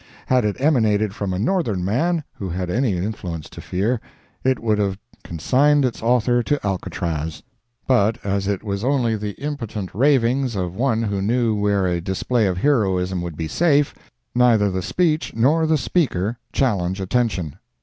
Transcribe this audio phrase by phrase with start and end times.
[0.25, 4.01] Had it emanated from a Northern man, who had any influence to fear,
[4.43, 7.43] it would have consigned its author to Alcatraz.
[7.85, 12.47] But, as it was only the impotent ravings of one who knew where a display
[12.47, 13.93] of heroism would be safe,
[14.33, 17.57] neither the speech nor the speaker challenge attention.